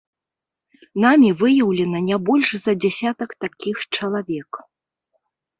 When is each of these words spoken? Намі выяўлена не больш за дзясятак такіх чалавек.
Намі 1.03 1.27
выяўлена 1.41 1.99
не 2.09 2.17
больш 2.29 2.47
за 2.63 2.73
дзясятак 2.87 3.29
такіх 3.47 3.77
чалавек. 3.97 4.51